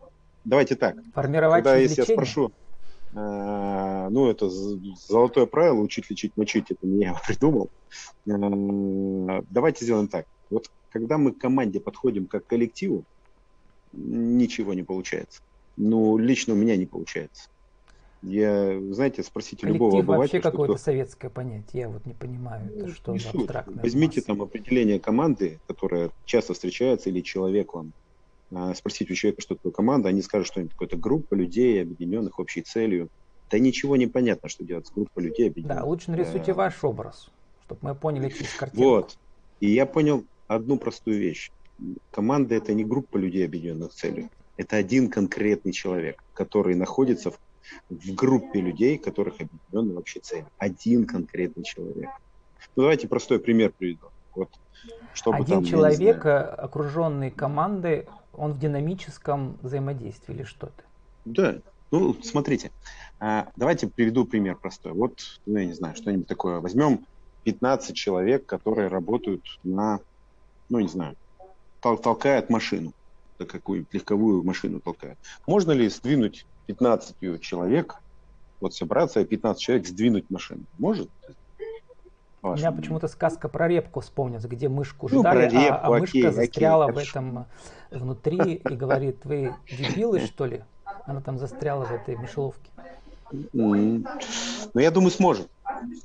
давайте 0.43 0.75
так. 0.75 0.95
Формировать 1.13 1.63
Когда, 1.63 1.77
если 1.77 2.01
лечение? 2.01 2.15
я 2.15 2.15
спрошу, 2.15 2.51
э, 3.13 4.09
ну, 4.09 4.29
это 4.29 4.49
золотое 4.49 5.45
правило, 5.45 5.79
учить, 5.79 6.09
лечить, 6.09 6.35
мочить, 6.35 6.71
это 6.71 6.85
не 6.85 7.05
я 7.05 7.13
придумал. 7.27 7.69
Э, 8.27 9.41
давайте 9.49 9.85
сделаем 9.85 10.07
так. 10.07 10.25
Вот 10.49 10.69
когда 10.89 11.17
мы 11.17 11.33
к 11.33 11.39
команде 11.39 11.79
подходим 11.79 12.25
как 12.25 12.45
к 12.45 12.49
коллективу, 12.49 13.05
ничего 13.91 14.73
не 14.73 14.83
получается. 14.83 15.41
Ну, 15.77 16.17
лично 16.17 16.53
у 16.53 16.57
меня 16.57 16.77
не 16.77 16.85
получается. 16.85 17.49
Я, 18.25 18.79
знаете, 18.91 19.21
спросите 19.23 19.61
Коллектив 19.61 19.81
любого 19.81 19.99
обывателя. 19.99 20.17
вообще 20.17 20.39
какое-то 20.39 20.73
кто... 20.73 20.83
советское 20.83 21.29
понятие, 21.29 21.81
я 21.81 21.89
вот 21.89 22.05
не 22.05 22.13
понимаю, 22.13 22.71
это 22.75 22.89
что 22.89 23.13
не 23.13 23.19
за 23.19 23.29
абстрактное. 23.29 23.83
Возьмите 23.83 24.21
там 24.21 24.41
определение 24.41 24.99
команды, 24.99 25.59
которая 25.67 26.09
часто 26.25 26.53
встречается, 26.53 27.09
или 27.09 27.21
человек 27.21 27.73
вам. 27.73 27.93
А, 28.51 28.73
спросите 28.73 29.13
у 29.13 29.15
человека, 29.15 29.41
что 29.41 29.55
такое 29.55 29.71
команда, 29.71 30.09
они 30.09 30.21
скажут, 30.21 30.47
что 30.47 30.61
это 30.61 30.71
какая-то 30.71 30.97
группа 30.97 31.35
людей, 31.35 31.81
объединенных 31.81 32.39
общей 32.39 32.61
целью. 32.61 33.09
Да 33.51 33.59
ничего 33.59 33.95
не 33.95 34.07
понятно, 34.07 34.49
что 34.49 34.63
делать 34.63 34.87
с 34.87 34.91
группой 34.91 35.23
людей 35.23 35.49
объединенных. 35.49 35.83
Да, 35.83 35.85
лучше 35.85 36.11
нарисуйте 36.11 36.51
а... 36.53 36.55
ваш 36.55 36.83
образ, 36.83 37.29
чтобы 37.65 37.79
мы 37.83 37.95
поняли 37.95 38.29
через 38.29 38.53
картинку. 38.53 38.83
Вот. 38.83 39.17
И 39.59 39.69
я 39.69 39.85
понял 39.85 40.25
одну 40.47 40.77
простую 40.77 41.19
вещь. 41.19 41.51
Команда– 42.11 42.55
это 42.55 42.73
не 42.73 42.85
группа 42.85 43.17
людей, 43.17 43.45
объединенных 43.45 43.93
целью. 43.93 44.29
Это 44.57 44.77
один 44.77 45.09
конкретный 45.09 45.73
человек, 45.73 46.23
который 46.33 46.75
находится 46.75 47.29
в 47.29 47.39
в 47.89 48.13
группе 48.15 48.61
людей, 48.61 48.97
которых 48.97 49.35
объединены 49.41 49.95
вообще 49.95 50.19
цель. 50.19 50.45
Один 50.57 51.05
конкретный 51.05 51.63
человек. 51.63 52.09
Ну, 52.75 52.83
давайте 52.83 53.07
простой 53.07 53.39
пример 53.39 53.73
приведу. 53.77 54.09
Вот, 54.33 54.49
чтобы 55.13 55.37
Один 55.37 55.57
там, 55.57 55.65
человек, 55.65 56.25
э, 56.25 56.39
окруженный 56.39 57.31
командой, 57.31 58.07
он 58.31 58.53
в 58.53 58.59
динамическом 58.59 59.57
взаимодействии 59.61 60.33
или 60.33 60.43
что-то? 60.43 60.83
Да. 61.25 61.61
Ну, 61.91 62.13
смотрите, 62.21 62.71
а, 63.19 63.49
давайте 63.55 63.87
приведу 63.87 64.25
пример 64.25 64.57
простой. 64.57 64.93
Вот, 64.93 65.19
ну, 65.45 65.57
я 65.57 65.65
не 65.65 65.73
знаю, 65.73 65.95
что-нибудь 65.95 66.27
такое. 66.27 66.59
Возьмем 66.59 67.05
15 67.43 67.95
человек, 67.95 68.45
которые 68.45 68.89
работают 68.89 69.45
на, 69.63 69.99
ну, 70.69 70.79
не 70.79 70.87
знаю, 70.87 71.15
тол- 71.81 72.01
толкают 72.01 72.49
машину, 72.49 72.93
какую-нибудь 73.37 73.93
легковую 73.93 74.43
машину 74.43 74.81
толкают. 74.81 75.19
Можно 75.47 75.71
ли 75.71 75.87
сдвинуть 75.89 76.45
15 76.65 77.41
человек, 77.41 77.95
вот 78.59 78.73
собраться 78.73 79.19
и 79.21 79.25
15 79.25 79.61
человек 79.61 79.87
сдвинуть 79.87 80.29
машину. 80.29 80.63
Может? 80.77 81.09
У 82.41 82.53
меня 82.55 82.71
почему-то 82.71 83.07
сказка 83.07 83.49
про 83.49 83.67
репку 83.67 84.01
вспомнится, 84.01 84.47
где 84.47 84.69
мышку 84.69 85.09
ну, 85.11 85.21
ждали, 85.21 85.49
ну, 85.51 85.61
репку, 85.61 85.79
а, 85.81 85.87
а 85.87 85.99
мышка 85.99 86.17
окей, 86.19 86.31
застряла 86.31 86.85
окей, 86.85 86.95
в 87.03 87.09
этом 87.09 87.39
э, 87.39 87.97
внутри 87.97 88.53
и 88.55 88.75
говорит, 88.75 89.25
вы 89.25 89.55
дебилы 89.67 90.19
что 90.19 90.45
ли? 90.45 90.61
Она 91.05 91.21
там 91.21 91.39
застряла 91.39 91.85
в 91.85 91.91
этой 91.91 92.15
мышеловке. 92.15 92.69
Mm. 93.31 94.07
Ну, 94.73 94.79
я 94.79 94.91
думаю, 94.91 95.09
сможет. 95.09 95.49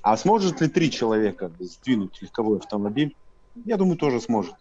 А 0.03 0.17
сможет 0.17 0.61
ли 0.63 0.69
три 0.69 0.91
человека 0.91 1.51
сдвинуть 1.59 2.21
легковой 2.23 2.59
автомобиль? 2.59 3.15
Я 3.67 3.77
думаю, 3.77 3.99
тоже 3.99 4.21
сможет. 4.21 4.55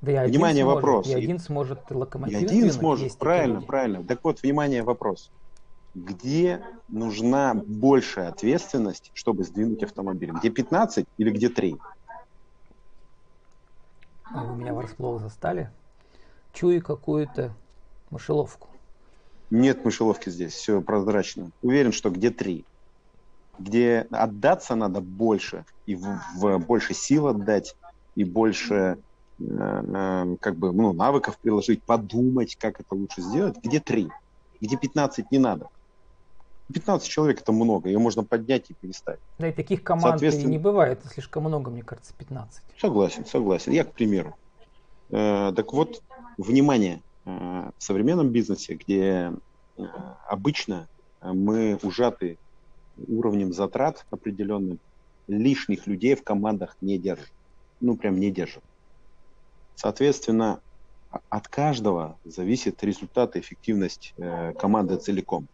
Да 0.00 0.12
и 0.12 0.14
один 0.14 0.32
внимание, 0.32 0.64
сможет, 0.64 0.82
вопрос. 0.82 1.06
И 1.08 1.14
один 1.14 1.38
сможет 1.38 1.90
локомотив 1.90 2.40
И 2.40 2.44
один 2.44 2.72
сможет, 2.72 3.16
правильно, 3.18 3.60
правильно. 3.60 4.04
Так 4.04 4.20
вот, 4.24 4.42
внимание, 4.42 4.82
вопрос. 4.82 5.30
Где 5.94 6.62
нужна 6.88 7.54
большая 7.54 8.28
ответственность, 8.28 9.10
чтобы 9.14 9.44
сдвинуть 9.44 9.82
автомобиль? 9.82 10.30
Где 10.30 10.50
15 10.50 11.06
или 11.18 11.30
где 11.30 11.48
3? 11.48 11.76
А 14.24 14.44
вы 14.44 14.56
меня 14.56 14.72
врасплох 14.72 15.20
застали. 15.20 15.70
Чую 16.52 16.82
какую-то 16.82 17.52
мышеловку. 18.10 18.68
Нет 19.50 19.84
мышеловки 19.84 20.30
здесь, 20.30 20.54
все 20.54 20.80
прозрачно. 20.80 21.50
Уверен, 21.62 21.92
что 21.92 22.10
где 22.10 22.30
3 22.30 22.64
где 23.58 24.06
отдаться 24.10 24.74
надо 24.74 25.00
больше, 25.00 25.64
и 25.86 25.94
в, 25.94 26.20
в 26.36 26.58
больше 26.58 26.94
сил 26.94 27.28
отдать, 27.28 27.76
и 28.14 28.24
больше 28.24 28.98
как 29.38 30.56
бы, 30.56 30.72
ну, 30.72 30.92
навыков 30.92 31.38
приложить, 31.38 31.82
подумать, 31.82 32.56
как 32.56 32.80
это 32.80 32.94
лучше 32.94 33.22
сделать, 33.22 33.56
где 33.62 33.80
три, 33.80 34.08
где 34.60 34.76
15 34.76 35.30
не 35.30 35.38
надо. 35.38 35.68
15 36.72 37.08
человек 37.08 37.40
это 37.40 37.52
много, 37.52 37.88
ее 37.88 37.98
можно 37.98 38.24
поднять 38.24 38.70
и 38.70 38.74
переставить. 38.74 39.20
Да 39.38 39.48
и 39.48 39.52
таких 39.52 39.82
команд 39.82 40.12
Соответственно... 40.12 40.50
не 40.50 40.58
бывает, 40.58 41.00
слишком 41.12 41.44
много, 41.44 41.70
мне 41.70 41.82
кажется, 41.82 42.14
15. 42.18 42.62
Согласен, 42.80 43.26
согласен. 43.26 43.72
Я, 43.72 43.84
к 43.84 43.92
примеру. 43.92 44.36
Э, 45.10 45.52
так 45.54 45.72
вот, 45.72 46.02
внимание, 46.38 47.02
э, 47.24 47.30
в 47.30 47.82
современном 47.82 48.30
бизнесе, 48.30 48.74
где 48.74 49.32
э, 49.76 49.82
обычно 50.26 50.88
мы 51.20 51.78
ужаты 51.82 52.38
уровнем 53.08 53.52
затрат 53.52 54.04
определенным, 54.10 54.78
лишних 55.28 55.86
людей 55.86 56.14
в 56.14 56.24
командах 56.24 56.76
не 56.80 56.98
держат. 56.98 57.30
Ну, 57.80 57.96
прям 57.96 58.18
не 58.18 58.30
держат. 58.30 58.62
Соответственно, 59.74 60.60
от 61.28 61.48
каждого 61.48 62.18
зависит 62.24 62.82
результат 62.82 63.36
и 63.36 63.40
эффективность 63.40 64.14
э, 64.16 64.52
команды 64.54 64.96
целиком. 64.96 65.48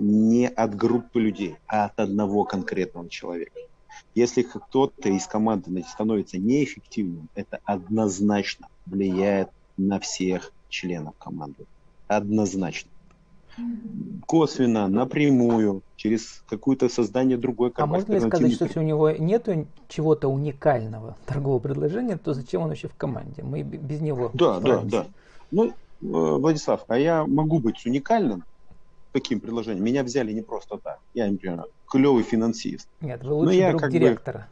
Не 0.00 0.48
от 0.48 0.74
группы 0.74 1.20
людей, 1.20 1.56
а 1.66 1.86
от 1.86 1.98
одного 1.98 2.44
конкретного 2.44 3.08
человека. 3.10 3.60
Если 4.14 4.42
кто-то 4.42 5.08
из 5.08 5.26
команды 5.26 5.82
становится 5.82 6.38
неэффективным, 6.38 7.28
это 7.34 7.58
однозначно 7.64 8.68
влияет 8.86 9.50
на 9.76 10.00
всех 10.00 10.52
членов 10.68 11.14
команды. 11.18 11.66
Однозначно 12.08 12.91
косвенно, 14.26 14.88
напрямую, 14.88 15.82
через 15.96 16.42
какое-то 16.48 16.88
создание 16.88 17.36
другой 17.36 17.72
А 17.76 17.86
можно 17.86 18.12
ли 18.14 18.20
сказать, 18.20 18.54
что 18.54 18.64
если 18.64 18.78
у 18.78 18.82
него 18.82 19.10
нет 19.10 19.48
чего-то 19.88 20.28
уникального 20.28 21.16
торгового 21.26 21.58
предложения, 21.58 22.16
то 22.16 22.34
зачем 22.34 22.62
он 22.62 22.68
вообще 22.68 22.88
в 22.88 22.94
команде? 22.94 23.42
Мы 23.42 23.62
без 23.62 24.00
него 24.00 24.30
Да, 24.34 24.58
справимся. 24.58 24.90
да, 24.90 25.02
да. 25.02 25.06
Ну, 25.50 25.66
э, 25.66 25.72
Владислав, 26.00 26.84
а 26.88 26.98
я 26.98 27.26
могу 27.26 27.58
быть 27.58 27.84
уникальным 27.84 28.44
таким 29.12 29.40
предложением. 29.40 29.84
Меня 29.84 30.02
взяли 30.02 30.32
не 30.32 30.42
просто 30.42 30.78
так. 30.78 30.98
Я, 31.14 31.30
например, 31.30 31.66
клевый 31.86 32.24
финансист. 32.24 32.88
Нет, 33.00 33.22
вы 33.22 33.34
лучший 33.34 33.70
друг 33.70 33.90
директора. 33.90 34.48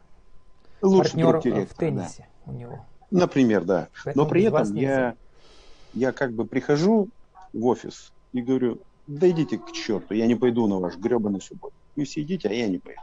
Бы, 0.81 0.87
лучший 0.87 1.11
Партнер 1.11 1.29
друг 1.31 1.43
директора, 1.43 1.75
в 1.75 1.77
теннисе 1.77 2.27
да. 2.45 2.51
у 2.51 2.55
него. 2.55 2.85
Например, 3.09 3.65
да. 3.65 3.89
Поэтому 4.03 4.25
Но 4.25 4.29
при 4.29 4.43
этом 4.43 4.75
я, 4.75 5.15
я 5.93 6.11
как 6.11 6.33
бы 6.33 6.45
прихожу 6.45 7.09
в 7.51 7.65
офис 7.65 8.13
и 8.31 8.41
говорю, 8.41 8.79
да 9.07 9.29
идите 9.29 9.57
к 9.57 9.71
черту, 9.71 10.13
я 10.13 10.27
не 10.27 10.35
пойду 10.35 10.67
на 10.67 10.79
ваш 10.79 10.97
гребаный 10.97 11.41
субботу. 11.41 11.73
Вы 11.95 12.05
все 12.05 12.21
идите, 12.21 12.49
а 12.49 12.53
я 12.53 12.67
не 12.67 12.77
пойду. 12.77 13.01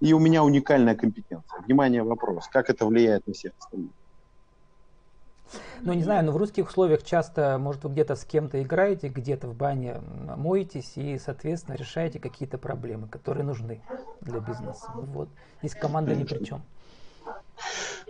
И 0.00 0.12
у 0.12 0.18
меня 0.18 0.44
уникальная 0.44 0.94
компетенция. 0.94 1.60
Внимание, 1.60 2.02
вопрос. 2.02 2.48
Как 2.48 2.70
это 2.70 2.86
влияет 2.86 3.26
на 3.26 3.32
всех 3.32 3.52
остальных? 3.58 3.90
Ну, 5.82 5.92
не 5.92 6.02
знаю, 6.02 6.24
но 6.24 6.32
в 6.32 6.36
русских 6.36 6.68
условиях 6.68 7.02
часто, 7.02 7.58
может, 7.58 7.84
вы 7.84 7.90
где-то 7.90 8.14
с 8.14 8.24
кем-то 8.24 8.62
играете, 8.62 9.08
где-то 9.08 9.48
в 9.48 9.54
бане 9.54 10.00
моетесь 10.36 10.92
и, 10.96 11.18
соответственно, 11.18 11.74
решаете 11.74 12.18
какие-то 12.18 12.56
проблемы, 12.56 13.08
которые 13.08 13.44
нужны 13.44 13.82
для 14.20 14.40
бизнеса. 14.40 14.90
Вот. 14.94 15.28
Здесь 15.60 15.74
команда 15.74 16.14
ни 16.14 16.24
при 16.24 16.44
чем. 16.44 16.62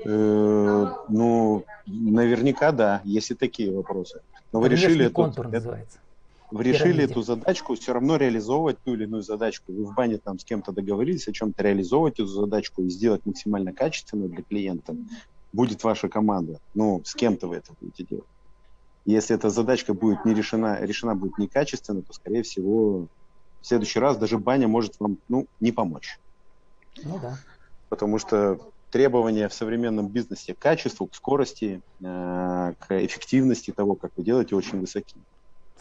Э, 0.04 0.86
ну, 1.08 1.64
наверняка 1.86 2.72
да, 2.72 3.00
есть 3.04 3.30
и 3.30 3.34
такие 3.34 3.74
вопросы. 3.74 4.20
Но 4.52 4.60
вы 4.60 4.68
решили 4.68 5.08
контур 5.08 5.46
это, 5.46 5.56
называется. 5.56 5.98
Вы 6.52 6.64
решили 6.64 7.04
эту 7.04 7.22
задачку 7.22 7.74
все 7.74 7.94
равно 7.94 8.16
реализовывать 8.16 8.78
ту 8.84 8.92
или 8.92 9.04
иную 9.04 9.22
задачку. 9.22 9.72
Вы 9.72 9.86
в 9.86 9.94
бане 9.94 10.18
там 10.18 10.38
с 10.38 10.44
кем-то 10.44 10.70
договорились 10.72 11.26
о 11.26 11.32
чем-то 11.32 11.62
реализовывать 11.62 12.14
эту 12.14 12.26
задачку 12.26 12.82
и 12.82 12.90
сделать 12.90 13.24
максимально 13.24 13.72
качественно 13.72 14.28
для 14.28 14.42
клиента. 14.42 14.94
Будет 15.52 15.82
ваша 15.82 16.08
команда. 16.08 16.60
Ну, 16.74 17.00
с 17.04 17.14
кем-то 17.14 17.48
вы 17.48 17.56
это 17.56 17.72
будете 17.80 18.04
делать. 18.04 18.26
Если 19.06 19.34
эта 19.34 19.48
задачка 19.48 19.94
будет 19.94 20.24
не 20.24 20.34
решена, 20.34 20.78
решена 20.82 21.14
будет 21.14 21.38
некачественно, 21.38 22.02
то, 22.02 22.12
скорее 22.12 22.42
всего, 22.42 23.06
в 23.62 23.66
следующий 23.66 23.98
раз 23.98 24.18
даже 24.18 24.38
баня 24.38 24.68
может 24.68 25.00
вам 25.00 25.16
ну, 25.28 25.46
не 25.60 25.72
помочь. 25.72 26.18
Ну 27.02 27.18
да. 27.20 27.38
Потому 27.88 28.18
что 28.18 28.60
требования 28.90 29.48
в 29.48 29.54
современном 29.54 30.08
бизнесе 30.08 30.54
к 30.54 30.58
качеству, 30.58 31.06
к 31.06 31.14
скорости, 31.14 31.80
э, 32.00 32.74
к 32.78 33.04
эффективности 33.04 33.70
того, 33.70 33.94
как 33.94 34.12
вы 34.16 34.22
делаете, 34.22 34.54
очень 34.54 34.80
высоки. 34.80 35.16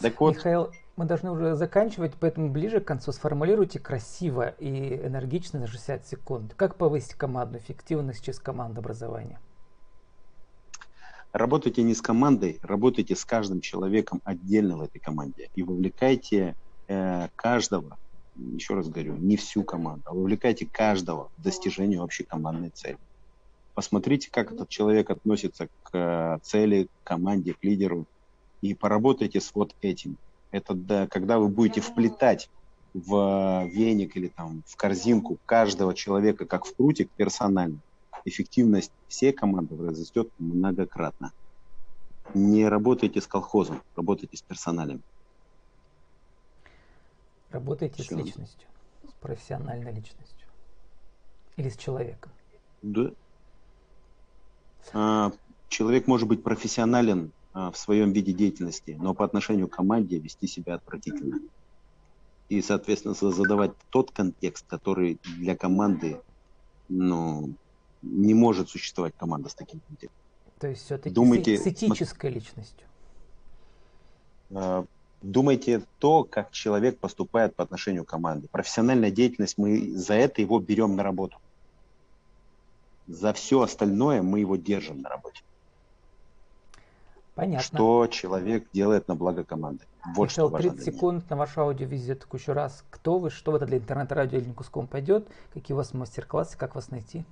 Так 0.01 0.19
вот, 0.19 0.35
Михаил, 0.35 0.71
мы 0.95 1.05
должны 1.05 1.31
уже 1.31 1.55
заканчивать, 1.55 2.13
поэтому 2.19 2.49
ближе 2.49 2.79
к 2.79 2.85
концу 2.85 3.11
сформулируйте 3.11 3.79
красиво 3.79 4.49
и 4.49 4.95
энергично 4.95 5.59
на 5.59 5.67
60 5.67 6.07
секунд. 6.07 6.53
Как 6.55 6.75
повысить 6.75 7.13
командную 7.13 7.61
эффективность 7.61 8.23
через 8.23 8.39
командообразование? 8.39 9.39
Работайте 11.33 11.83
не 11.83 11.93
с 11.93 12.01
командой, 12.01 12.59
работайте 12.61 13.15
с 13.15 13.23
каждым 13.23 13.61
человеком 13.61 14.21
отдельно 14.25 14.77
в 14.77 14.81
этой 14.81 14.99
команде 14.99 15.49
и 15.55 15.63
вовлекайте 15.63 16.55
э, 16.87 17.29
каждого, 17.35 17.97
еще 18.35 18.73
раз 18.73 18.89
говорю, 18.89 19.15
не 19.15 19.37
всю 19.37 19.63
команду, 19.63 20.03
а 20.05 20.13
вовлекайте 20.13 20.65
каждого 20.65 21.29
в 21.37 21.41
достижение 21.41 22.01
общей 22.01 22.23
командной 22.23 22.69
цели. 22.71 22.97
Посмотрите, 23.75 24.29
как 24.29 24.51
этот 24.51 24.67
человек 24.67 25.09
относится 25.09 25.69
к 25.83 25.91
э, 25.93 26.39
цели, 26.43 26.89
к 27.01 27.07
команде, 27.07 27.53
к 27.53 27.63
лидеру, 27.63 28.05
и 28.61 28.73
поработайте 28.73 29.41
с 29.41 29.53
вот 29.53 29.75
этим. 29.81 30.17
Это 30.51 30.73
да, 30.73 31.07
когда 31.07 31.39
вы 31.39 31.49
будете 31.49 31.81
вплетать 31.81 32.49
в 32.93 33.65
веник 33.65 34.17
или 34.17 34.27
там 34.27 34.63
в 34.67 34.75
корзинку 34.75 35.37
каждого 35.45 35.93
человека, 35.93 36.45
как 36.45 36.65
в 36.65 36.75
прутик, 36.75 37.09
персонально, 37.11 37.79
эффективность 38.25 38.91
всей 39.07 39.31
команды 39.31 39.75
возрастет 39.75 40.29
многократно. 40.37 41.31
Не 42.33 42.67
работайте 42.67 43.21
с 43.21 43.27
колхозом, 43.27 43.81
работайте 43.95 44.37
с 44.37 44.41
персоналем. 44.41 45.01
Работайте 47.49 48.03
Все. 48.03 48.15
с 48.15 48.17
личностью, 48.17 48.67
с 49.07 49.11
профессиональной 49.13 49.91
личностью. 49.93 50.47
Или 51.57 51.69
с 51.69 51.75
человеком. 51.75 52.31
Да. 52.81 53.11
А, 54.93 55.31
человек 55.67 56.07
может 56.07 56.27
быть 56.27 56.43
профессионален 56.43 57.31
в 57.53 57.73
своем 57.75 58.13
виде 58.13 58.31
деятельности, 58.31 58.97
но 58.99 59.13
по 59.13 59.25
отношению 59.25 59.67
к 59.67 59.75
команде 59.75 60.17
вести 60.19 60.47
себя 60.47 60.75
отвратительно. 60.75 61.39
И, 62.49 62.61
соответственно, 62.61 63.13
задавать 63.13 63.71
тот 63.89 64.11
контекст, 64.11 64.65
который 64.67 65.19
для 65.37 65.55
команды 65.55 66.21
ну, 66.89 67.53
не 68.01 68.33
может 68.33 68.69
существовать 68.69 69.13
команда 69.17 69.49
с 69.49 69.55
таким 69.55 69.79
контекстом. 69.87 70.21
То 70.59 70.67
есть 70.67 70.83
все-таки 70.83 71.13
Думайте, 71.13 71.57
с 71.57 71.65
этической 71.65 72.29
личностью. 72.29 72.87
А, 74.53 74.85
думайте 75.21 75.83
то, 75.99 76.23
как 76.23 76.51
человек 76.51 76.99
поступает 76.99 77.55
по 77.55 77.63
отношению 77.63 78.05
к 78.05 78.09
команде. 78.09 78.47
Профессиональная 78.51 79.11
деятельность, 79.11 79.57
мы 79.57 79.95
за 79.95 80.13
это 80.15 80.41
его 80.41 80.59
берем 80.59 80.95
на 80.95 81.03
работу. 81.03 81.37
За 83.07 83.33
все 83.33 83.61
остальное 83.61 84.21
мы 84.21 84.39
его 84.39 84.55
держим 84.55 85.01
на 85.01 85.09
работе. 85.09 85.41
Понятно. 87.35 87.63
Что 87.63 88.07
человек 88.07 88.67
делает 88.73 89.07
на 89.07 89.15
благо 89.15 89.43
команды. 89.43 89.85
Вот 90.15 90.29
Михаил, 90.29 90.49
что 90.49 90.57
30 90.57 90.83
секунд 90.83 91.29
на 91.29 91.37
вашу 91.37 91.61
аудиовизитку 91.61 92.37
еще 92.37 92.53
раз. 92.53 92.83
Кто 92.89 93.19
вы, 93.19 93.29
что 93.29 93.55
это 93.55 93.65
для 93.65 93.77
интернет-радио 93.77 94.39
или 94.39 94.51
куском 94.51 94.87
пойдет, 94.87 95.27
какие 95.53 95.73
у 95.73 95.77
вас 95.77 95.93
мастер-классы, 95.93 96.57
как 96.57 96.75
вас 96.75 96.89
найти? 96.89 97.23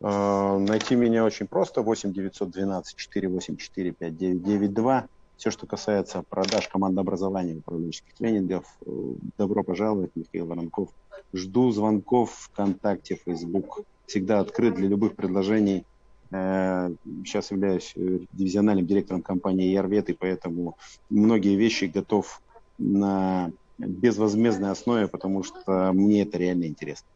А, 0.00 0.58
найти 0.58 0.96
меня 0.96 1.24
очень 1.24 1.46
просто. 1.46 1.82
8 1.82 2.12
912 2.12 2.96
484 2.96 3.92
5992. 3.92 5.08
Все, 5.36 5.50
что 5.50 5.66
касается 5.66 6.22
продаж, 6.28 6.68
командообразования, 6.68 7.56
управленческих 7.56 8.14
тренингов, 8.14 8.64
э, 8.84 8.90
добро 9.38 9.62
пожаловать, 9.62 10.10
Михаил 10.14 10.46
Воронков. 10.46 10.90
Жду 11.32 11.70
звонков 11.72 12.30
ВКонтакте, 12.30 13.16
Facebook. 13.16 13.80
Всегда 14.06 14.40
открыт 14.40 14.74
для 14.74 14.88
любых 14.88 15.16
предложений. 15.16 15.86
Э, 16.32 16.90
сейчас 17.24 17.50
являюсь 17.50 17.92
э, 17.96 18.20
дивизиональным 18.32 18.86
директором 18.86 19.22
компании 19.22 19.72
Ярвет, 19.72 20.10
и 20.10 20.12
поэтому 20.12 20.76
многие 21.08 21.56
вещи 21.56 21.84
готов 21.84 22.40
на 22.78 23.50
безвозмездной 23.78 24.70
основе, 24.70 25.08
потому 25.08 25.42
что 25.42 25.92
мне 25.92 26.22
это 26.22 26.38
реально 26.38 26.66
интересно. 26.66 27.08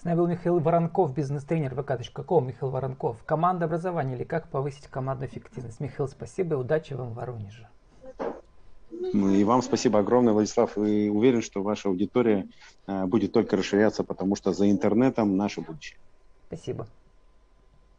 С 0.00 0.04
нами 0.04 0.16
был 0.16 0.28
Михаил 0.28 0.60
Воронков, 0.60 1.12
бизнес-тренер 1.12 1.74
vk.com. 1.74 2.46
Михаил 2.46 2.70
Воронков. 2.70 3.16
Команда 3.24 3.64
образования 3.64 4.14
или 4.14 4.22
как 4.22 4.48
повысить 4.48 4.86
командную 4.86 5.28
эффективность. 5.28 5.80
Михаил, 5.80 6.08
спасибо 6.08 6.54
и 6.54 6.58
удачи 6.58 6.92
вам 6.92 7.10
в 7.10 7.14
Воронеже. 7.14 7.68
Ну 8.90 9.30
и 9.30 9.42
вам 9.42 9.60
спасибо 9.62 9.98
огромное, 9.98 10.32
Владислав. 10.32 10.78
И 10.78 11.08
уверен, 11.08 11.42
что 11.42 11.62
ваша 11.62 11.88
аудитория 11.88 12.46
э, 12.86 13.06
будет 13.06 13.32
только 13.32 13.56
расширяться, 13.56 14.04
потому 14.04 14.36
что 14.36 14.52
за 14.52 14.70
интернетом 14.70 15.36
наше 15.36 15.62
будущее. 15.62 15.98
Спасибо. 16.46 16.86